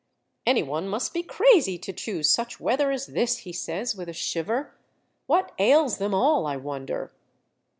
"Any 0.47 0.63
one 0.63 0.87
must 0.87 1.13
be 1.13 1.21
crazy 1.21 1.77
to 1.77 1.93
choose 1.93 2.27
such 2.33 2.59
weather 2.59 2.85
204 2.85 2.89
Monday 3.11 3.19
Tales, 3.21 3.27
as 3.29 3.35
this," 3.37 3.37
he 3.43 3.53
says 3.53 3.95
with 3.95 4.09
a 4.09 4.13
shiver;" 4.13 4.73
what 5.27 5.51
ails 5.59 5.99
them 5.99 6.15
all, 6.15 6.47
I 6.47 6.55
wonder?" 6.57 7.13